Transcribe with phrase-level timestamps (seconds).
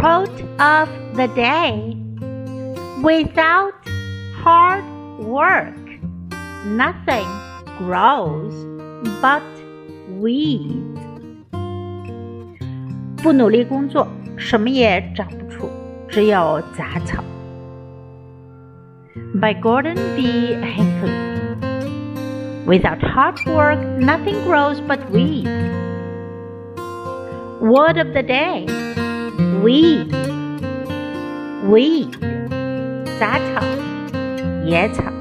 [0.00, 1.96] Quote of the day
[3.02, 3.74] Without
[4.42, 4.84] hard
[5.18, 5.74] work,
[6.64, 7.26] nothing
[7.78, 8.54] grows
[9.20, 9.42] but
[10.18, 11.00] weeds.
[13.22, 15.68] 不努力工作，什么也长不出，
[16.08, 17.22] 只有杂草。
[19.40, 20.54] By Gordon B.
[20.54, 21.12] Hinckley.
[22.66, 25.48] Without hard work, nothing grows but weeds.
[27.60, 28.66] Word of the day
[29.63, 30.11] Weed,
[31.69, 32.11] weed,
[33.19, 33.61] 杂草，
[34.65, 35.20] 野草。